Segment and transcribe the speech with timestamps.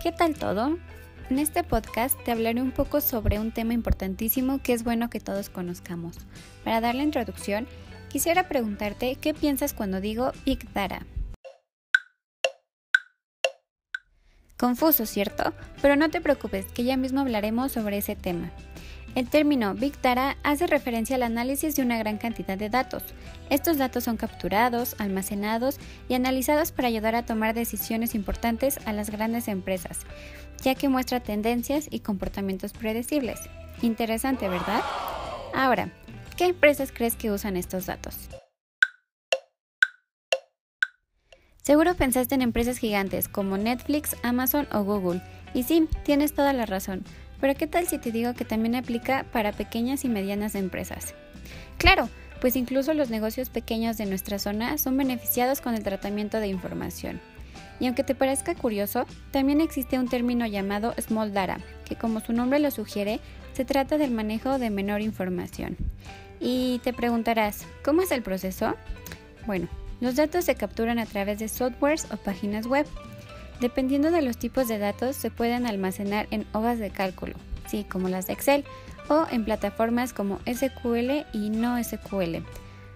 [0.00, 0.78] ¿Qué tal todo?
[1.30, 5.18] En este podcast te hablaré un poco sobre un tema importantísimo que es bueno que
[5.18, 6.16] todos conozcamos.
[6.62, 7.66] Para dar la introducción,
[8.08, 11.04] quisiera preguntarte qué piensas cuando digo Big Data.
[14.56, 15.52] Confuso, ¿cierto?
[15.82, 18.52] Pero no te preocupes, que ya mismo hablaremos sobre ese tema.
[19.14, 23.02] El término Big Data hace referencia al análisis de una gran cantidad de datos.
[23.50, 29.10] Estos datos son capturados, almacenados y analizados para ayudar a tomar decisiones importantes a las
[29.10, 30.00] grandes empresas,
[30.62, 33.40] ya que muestra tendencias y comportamientos predecibles.
[33.82, 34.82] Interesante, ¿verdad?
[35.54, 35.92] Ahora,
[36.36, 38.28] ¿qué empresas crees que usan estos datos?
[41.62, 45.20] Seguro pensaste en empresas gigantes como Netflix, Amazon o Google.
[45.52, 47.04] Y sí, tienes toda la razón.
[47.40, 51.14] Pero ¿qué tal si te digo que también aplica para pequeñas y medianas empresas?
[51.78, 52.08] Claro,
[52.40, 57.20] pues incluso los negocios pequeños de nuestra zona son beneficiados con el tratamiento de información.
[57.80, 62.32] Y aunque te parezca curioso, también existe un término llamado Small Data, que como su
[62.32, 63.20] nombre lo sugiere,
[63.52, 65.76] se trata del manejo de menor información.
[66.40, 68.76] Y te preguntarás, ¿cómo es el proceso?
[69.46, 69.68] Bueno,
[70.00, 72.86] los datos se capturan a través de softwares o páginas web.
[73.60, 77.34] Dependiendo de los tipos de datos, se pueden almacenar en hojas de cálculo,
[77.66, 78.64] sí, como las de Excel,
[79.08, 82.44] o en plataformas como SQL y no SQL.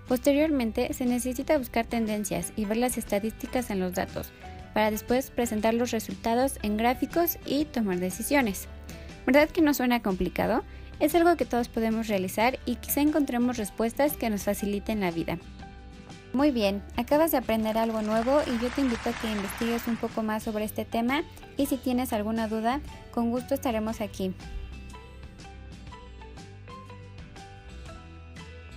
[0.06, 4.30] Posteriormente, se necesita buscar tendencias y ver las estadísticas en los datos,
[4.72, 8.68] para después presentar los resultados en gráficos y tomar decisiones.
[9.26, 10.62] ¿Verdad que no suena complicado?
[11.00, 15.38] Es algo que todos podemos realizar y quizá encontremos respuestas que nos faciliten la vida.
[16.32, 19.96] Muy bien, acabas de aprender algo nuevo y yo te invito a que investigues un
[19.96, 21.24] poco más sobre este tema
[21.58, 22.80] y si tienes alguna duda,
[23.12, 24.34] con gusto estaremos aquí.